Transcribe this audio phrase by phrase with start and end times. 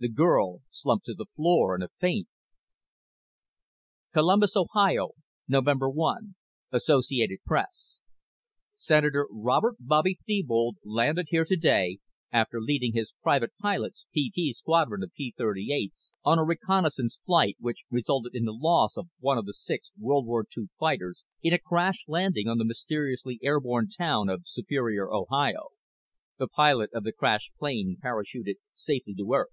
[0.00, 2.28] The girl slumped to the floor in a faint.
[4.14, 5.14] _COLUMBUS, OHIO,
[5.48, 5.66] Nov.
[5.66, 6.34] 1
[6.72, 7.66] (AP)
[8.76, 9.04] Sen.
[9.28, 11.98] Robert (Bobby) Thebold landed here today
[12.30, 17.82] after leading his Private Pilots (PP) squadron of P 38's on a reconnaissance flight which
[17.90, 21.58] resulted in the loss of one of the six World War II fighters in a
[21.58, 25.70] crash landing on the mysteriously airborne town of Superior, Ohio.
[26.38, 29.48] The pilot of the crashed plane parachuted safely to Earth.